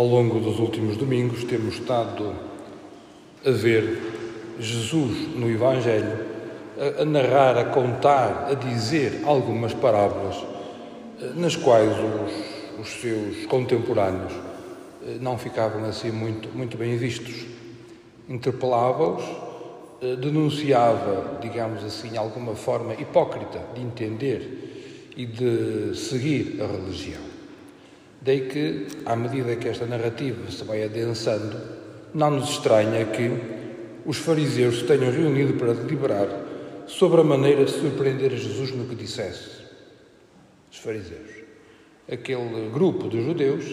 [0.00, 2.34] Ao longo dos últimos domingos temos estado
[3.44, 4.00] a ver
[4.58, 6.24] Jesus no Evangelho
[6.98, 10.42] a, narrar, a contar, a dizer algumas parábolas
[11.20, 14.32] eh, nas quais os, os seus contemporâneos
[15.02, 17.44] eh, não ficavam assim muito, muito bem vistos.
[18.26, 19.22] Interpelava-os,
[20.00, 27.29] eh, denunciava, digamos assim, alguma forma hipócrita de entender e de seguir a religião.
[28.22, 31.56] Daí que, à medida que esta narrativa se vai adensando,
[32.12, 33.30] não nos estranha que
[34.04, 36.28] os fariseus se tenham reunido para deliberar
[36.86, 39.60] sobre a maneira de surpreender Jesus no que dissesse.
[40.70, 41.30] Os fariseus.
[42.10, 43.64] Aquele grupo de judeus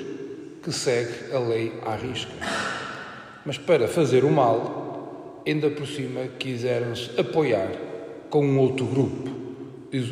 [0.64, 2.32] que segue a lei à risca.
[3.46, 7.72] Mas para fazer o mal, ainda por cima quiseram-se apoiar
[8.30, 9.30] com um outro grupo,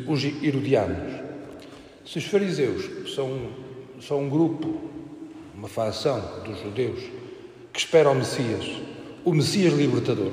[0.08, 1.14] os herodianos.
[2.06, 3.65] Se os fariseus são
[4.00, 4.82] são um grupo,
[5.56, 7.00] uma facção dos judeus
[7.72, 8.66] que espera o Messias,
[9.24, 10.32] o Messias libertador.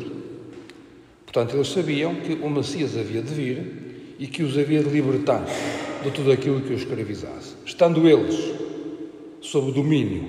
[1.24, 5.44] Portanto, eles sabiam que o Messias havia de vir e que os havia de libertar
[6.02, 7.54] de tudo aquilo que os escravizasse.
[7.64, 8.52] Estando eles
[9.40, 10.24] sob o domínio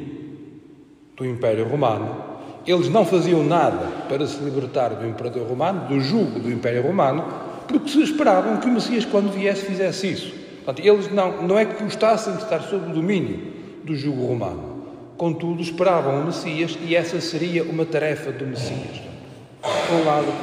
[1.16, 2.34] do Império Romano,
[2.66, 7.26] eles não faziam nada para se libertar do Imperador Romano, do jugo do Império Romano,
[7.68, 10.43] porque se esperavam que o Messias, quando viesse, fizesse isso.
[10.64, 13.40] Portanto, eles não, não é que gostassem de estar sob o domínio
[13.84, 14.84] do jugo romano.
[15.18, 19.02] Contudo, esperavam o Messias e essa seria uma tarefa do Messias.
[19.62, 20.34] Por um lado,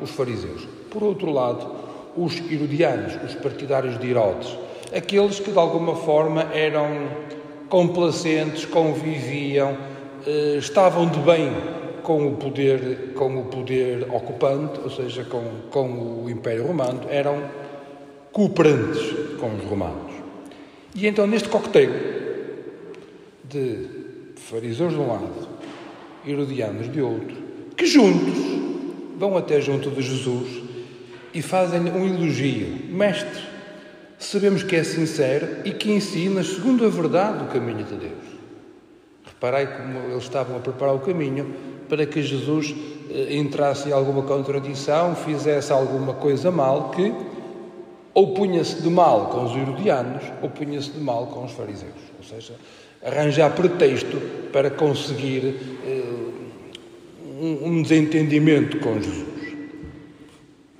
[0.00, 0.66] os fariseus.
[0.90, 1.74] Por outro lado,
[2.16, 4.56] os herodianos, os partidários de Herodes.
[4.94, 7.08] Aqueles que, de alguma forma, eram
[7.68, 9.76] complacentes, conviviam,
[10.26, 11.52] eh, estavam de bem
[12.02, 17.42] com o poder, com o poder ocupante, ou seja, com, com o Império Romano, eram
[18.32, 20.12] cooperantes com os romanos.
[20.94, 21.90] E então, neste coquetel
[23.44, 23.86] de
[24.36, 25.48] fariseus de um lado,
[26.26, 27.36] herodianos de outro,
[27.76, 28.34] que juntos
[29.18, 30.62] vão até junto de Jesus
[31.32, 32.78] e fazem um elogio.
[32.88, 33.42] Mestre,
[34.18, 38.36] sabemos que é sincero e que ensina segundo a verdade o caminho de Deus.
[39.24, 41.54] Reparei como eles estavam a preparar o caminho
[41.88, 42.74] para que Jesus
[43.10, 47.12] eh, entrasse em alguma contradição, fizesse alguma coisa mal que
[48.16, 51.92] ou punha-se de mal com os herodianos ou punha-se de mal com os fariseus.
[52.16, 52.54] Ou seja,
[53.04, 54.16] arranjar pretexto
[54.50, 55.54] para conseguir
[55.84, 56.02] eh,
[57.62, 59.54] um, desentendimento com Jesus.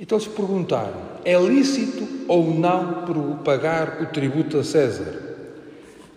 [0.00, 5.22] Então se perguntaram: é lícito ou não pagar o tributo a César?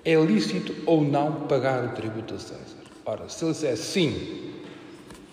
[0.06, 2.80] É lícito ou não pagar o tributo a César?
[3.06, 4.54] Ora, se ele dissesse sim,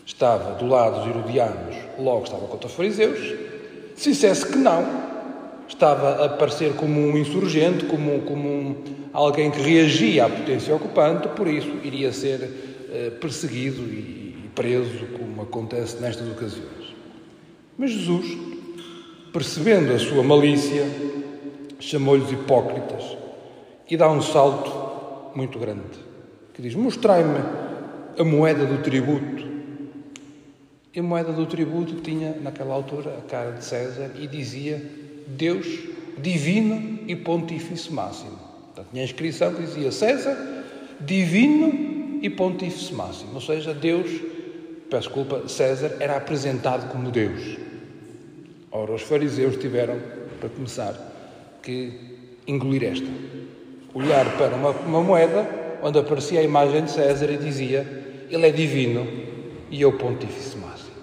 [0.05, 3.21] estava do lado dos herodianos, logo estava contra os fariseus.
[3.95, 5.06] Se dissesse que não,
[5.69, 8.77] estava a aparecer como um insurgente, como, como um,
[9.13, 15.07] alguém que reagia à potência ocupante, por isso iria ser uh, perseguido e, e preso,
[15.19, 16.95] como acontece nestas ocasiões.
[17.77, 18.39] Mas Jesus,
[19.33, 20.85] percebendo a sua malícia,
[21.79, 23.17] chamou-lhes hipócritas
[23.89, 25.99] e dá um salto muito grande,
[26.55, 27.39] que diz: Mostrai-me
[28.19, 29.47] a moeda do tributo.
[30.95, 34.83] E a moeda do tributo tinha, naquela altura, a cara de César e dizia
[35.27, 35.67] Deus
[36.19, 38.39] divino e pontífice máximo.
[38.67, 40.37] Portanto, tinha a inscrição que dizia César
[41.01, 43.35] divino e pontífice máximo.
[43.35, 44.11] Ou seja, Deus,
[44.91, 47.59] peço desculpa, César era apresentado como Deus.
[48.71, 49.99] Ora, os fariseus tiveram,
[50.41, 50.95] para começar,
[51.63, 51.93] que
[52.47, 53.07] engolir esta.
[53.95, 55.49] Olhar para uma, uma moeda
[55.83, 57.87] onde aparecia a imagem de César e dizia
[58.31, 59.07] Ele é divino
[59.71, 60.97] e eu pontífice máximo.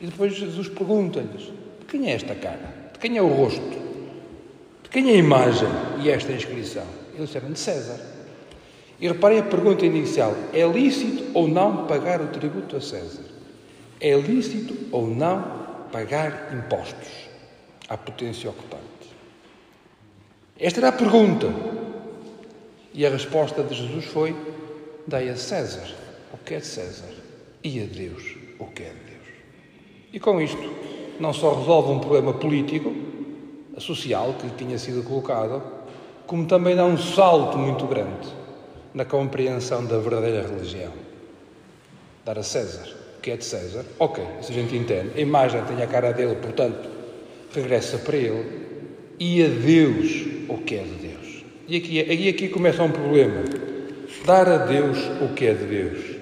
[0.00, 1.52] E depois Jesus pergunta-lhes:
[1.88, 2.81] quem é esta cara?
[3.02, 3.82] Quem é o rosto?
[4.84, 5.68] De quem é a imagem
[6.00, 6.86] e esta inscrição?
[7.12, 8.00] Eles disseram de César.
[9.00, 13.24] E reparem a pergunta inicial: é lícito ou não pagar o tributo a César?
[14.00, 15.42] É lícito ou não
[15.90, 17.08] pagar impostos
[17.88, 18.84] à potência ocupante?
[20.58, 21.52] Esta era a pergunta.
[22.94, 24.36] E a resposta de Jesus foi:
[25.08, 25.92] dai a César
[26.32, 27.12] o que é de César
[27.64, 29.28] e a Deus o que é de Deus.
[30.12, 32.94] E com isto, não só resolve um problema político,
[33.78, 35.62] social que lhe tinha sido colocado,
[36.26, 38.28] como também dá um salto muito grande
[38.94, 40.92] na compreensão da verdadeira religião.
[42.24, 45.12] Dar a César o que é de César, ok, isso a gente entende.
[45.14, 46.90] A imagem tem a cara dele, portanto,
[47.54, 48.62] regressa para ele.
[49.16, 51.44] E a Deus o que é de Deus.
[51.68, 53.44] E aqui, e aqui começa um problema.
[54.26, 56.16] Dar a Deus o que é de Deus.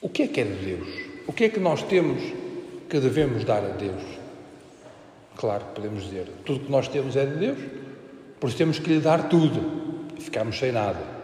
[0.00, 0.88] O que é que é de Deus?
[1.30, 2.20] O que é que nós temos
[2.88, 4.02] que devemos dar a Deus?
[5.36, 7.58] Claro, podemos dizer, tudo que nós temos é de Deus,
[8.40, 11.20] por isso temos que lhe dar tudo e ficamos sem nada.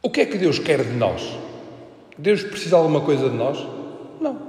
[0.00, 1.22] O que é que Deus quer de nós?
[2.16, 3.58] Deus precisa de alguma coisa de nós?
[4.18, 4.40] Não.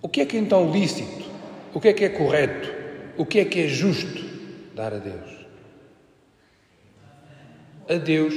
[0.00, 1.26] O que é que é então lícito?
[1.74, 2.72] O que é que é correto?
[3.18, 4.24] O que é que é justo
[4.74, 5.46] dar a Deus?
[7.86, 8.34] A Deus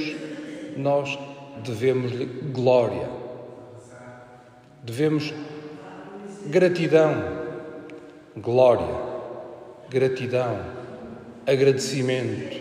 [0.76, 1.18] nós
[1.64, 3.08] devemos-lhe glória,
[4.82, 5.32] devemos
[6.46, 7.14] gratidão,
[8.36, 8.94] glória,
[9.90, 10.58] gratidão,
[11.46, 12.60] agradecimento,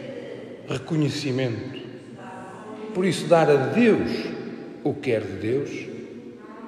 [0.68, 1.80] reconhecimento.
[2.94, 4.10] Por isso, dar a Deus
[4.84, 5.70] o que é de Deus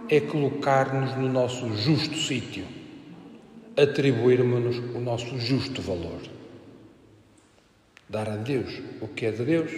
[0.10, 2.66] é colocar-nos no nosso justo sítio,
[3.78, 6.22] atribuirmos-nos o nosso justo valor.
[8.10, 9.72] Dar a Deus o que é de Deus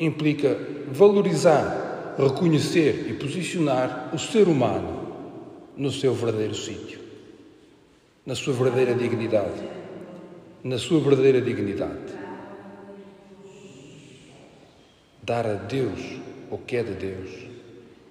[0.00, 0.56] implica
[0.90, 5.14] valorizar, reconhecer e posicionar o ser humano
[5.76, 6.98] no seu verdadeiro sítio,
[8.24, 9.62] na sua verdadeira dignidade,
[10.64, 12.18] na sua verdadeira dignidade.
[15.22, 16.00] Dar a Deus
[16.50, 17.30] o que é de Deus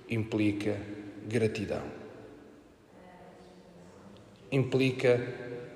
[0.10, 0.80] implica
[1.28, 1.84] gratidão.
[4.52, 5.22] Implica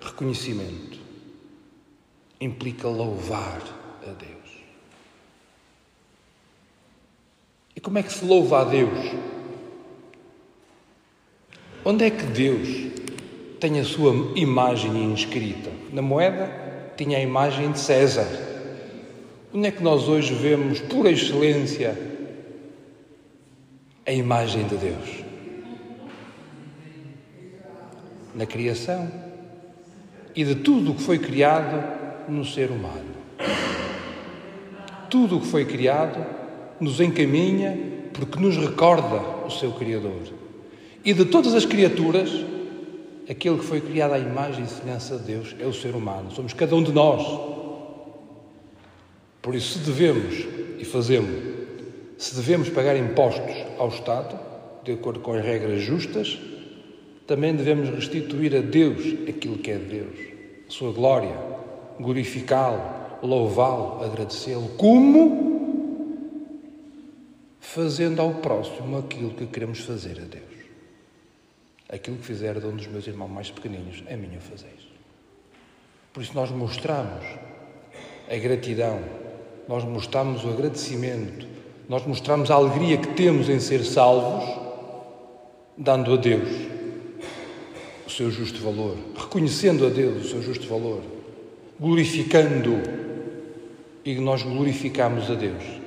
[0.01, 0.99] reconhecimento.
[2.39, 3.61] Implica louvar
[4.01, 4.33] a Deus.
[7.61, 9.11] E como é que se louva a Deus?
[11.83, 12.93] Onde é que Deus
[13.59, 15.69] tem a sua imagem inscrita?
[15.91, 16.49] Na moeda
[16.95, 18.25] tinha a imagem de César.
[19.53, 21.97] Onde é que nós hoje vemos, por excelência,
[24.05, 25.23] a imagem de Deus?
[28.33, 29.11] Na criação
[30.33, 33.13] e de tudo o que foi criado no ser humano.
[35.09, 36.42] Tudo o que foi criado
[36.83, 37.77] nos encaminha
[38.13, 40.21] porque nos recorda o seu Criador.
[41.03, 42.29] E de todas as criaturas,
[43.29, 46.31] aquele que foi criado à imagem e semelhança de Deus é o ser humano.
[46.31, 47.23] Somos cada um de nós.
[49.41, 50.45] Por isso, se devemos
[50.79, 51.31] e fazemos,
[52.17, 54.39] se devemos pagar impostos ao Estado,
[54.83, 56.39] de acordo com as regras justas,
[57.27, 60.19] também devemos restituir a Deus aquilo que é de Deus,
[60.67, 61.35] a sua glória,
[61.99, 62.81] glorificá-lo,
[63.21, 65.52] louvá-lo, agradecê-lo, como
[67.63, 70.43] fazendo ao próximo aquilo que queremos fazer a Deus.
[71.89, 74.87] Aquilo que fizer de um dos meus irmãos mais pequeninos, a mim o fazeis.
[76.11, 77.23] Por isso nós mostramos
[78.29, 79.01] a gratidão,
[79.67, 81.47] nós mostramos o agradecimento,
[81.87, 84.43] nós mostramos a alegria que temos em ser salvos,
[85.77, 86.49] dando a Deus
[88.05, 91.01] o seu justo valor, reconhecendo a Deus o seu justo valor,
[91.79, 92.73] glorificando
[94.03, 95.82] e nós glorificamos a Deus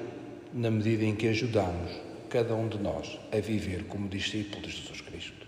[0.56, 1.93] na medida em que ajudamos
[2.31, 5.47] cada um de nós a viver como discípulos de Jesus Cristo.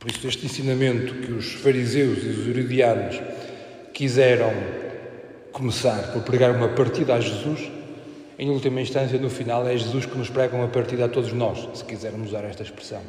[0.00, 3.20] Por isso, este ensinamento que os fariseus e os herodianos
[3.94, 4.52] quiseram
[5.52, 7.70] começar por pregar uma partida a Jesus,
[8.36, 11.68] em última instância, no final, é Jesus que nos prega uma partida a todos nós,
[11.78, 13.00] se quisermos usar esta expressão.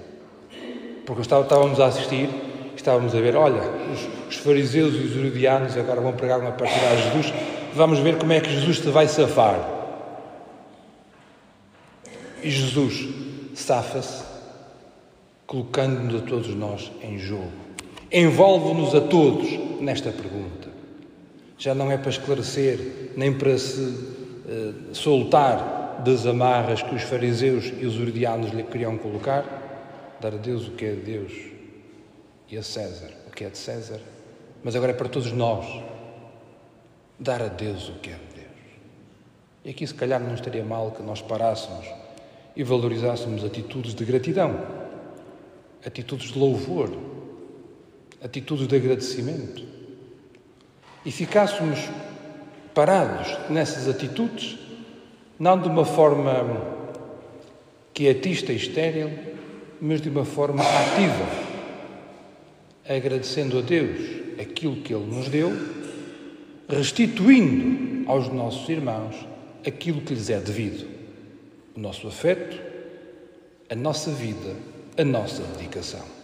[1.04, 2.30] Porque estávamos a assistir,
[2.76, 3.64] estávamos a ver, olha,
[4.30, 7.34] os, fariseus e os herodianos agora vão pregar uma partida a Jesus,
[7.74, 9.83] vamos ver como é que Jesus te vai safar.
[12.44, 13.07] E Jesus
[13.56, 14.24] safa-se,
[15.48, 17.51] colocando-nos a todos nós em jogo.
[18.12, 19.50] Envolve-nos a todos
[19.80, 20.69] nesta pergunta.
[21.57, 27.72] Já não é para esclarecer, nem para se uh, soltar das amarras que os fariseus
[27.79, 31.34] e os urdianos lhe queriam colocar, dar a Deus o que é de Deus
[32.50, 34.00] e a César o que é de César,
[34.63, 35.65] mas agora é para todos nós
[37.20, 38.48] dar a Deus o que é de Deus.
[39.65, 41.88] E aqui, se calhar, não estaria mal que nós parássemos
[42.55, 44.60] e valorizássemos atitudes de gratidão,
[45.86, 46.91] atitudes de louvor,
[48.24, 49.63] atitudes de agradecimento.
[51.05, 51.79] E ficássemos
[52.74, 54.57] parados nessas atitudes,
[55.39, 56.74] não de uma forma
[57.93, 59.12] quietista e estéril,
[59.81, 61.27] mas de uma forma ativa,
[62.88, 64.00] agradecendo a Deus
[64.39, 65.51] aquilo que Ele nos deu,
[66.69, 69.15] restituindo aos nossos irmãos
[69.65, 70.93] aquilo que lhes é devido
[71.75, 72.60] o nosso afeto,
[73.70, 74.56] a nossa vida,
[74.98, 76.23] a nossa dedicação.